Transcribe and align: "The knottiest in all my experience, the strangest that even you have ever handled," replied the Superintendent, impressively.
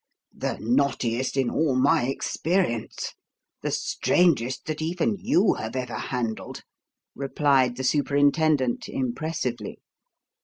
"The 0.33 0.57
knottiest 0.59 1.37
in 1.37 1.51
all 1.51 1.75
my 1.75 2.05
experience, 2.07 3.13
the 3.61 3.69
strangest 3.69 4.65
that 4.65 4.81
even 4.81 5.15
you 5.19 5.53
have 5.59 5.75
ever 5.75 5.93
handled," 5.93 6.63
replied 7.13 7.75
the 7.77 7.83
Superintendent, 7.83 8.89
impressively. 8.89 9.77